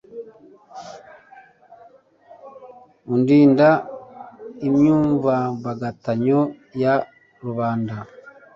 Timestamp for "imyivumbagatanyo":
4.67-6.39